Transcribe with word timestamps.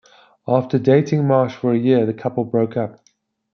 After 0.47 0.79
dating 0.79 1.27
Marsh 1.27 1.53
for 1.55 1.73
a 1.73 1.77
year, 1.77 2.07
the 2.07 2.13
couple 2.15 2.43
broke 2.43 2.75
up. 2.75 2.97